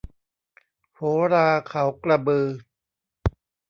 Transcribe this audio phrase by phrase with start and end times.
[0.95, 1.01] โห
[1.33, 2.47] ราเขากระบือ